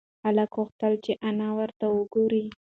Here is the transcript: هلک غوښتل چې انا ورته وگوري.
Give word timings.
هلک 0.25 0.51
غوښتل 0.57 0.93
چې 1.05 1.11
انا 1.29 1.49
ورته 1.59 1.85
وگوري. 1.97 2.45